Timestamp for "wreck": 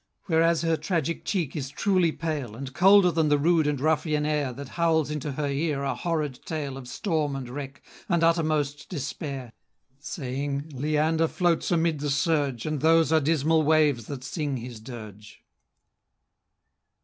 7.47-7.83